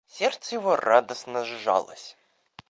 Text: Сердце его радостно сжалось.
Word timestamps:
Сердце 0.07 0.55
его 0.55 0.75
радостно 0.77 1.45
сжалось. 1.45 2.17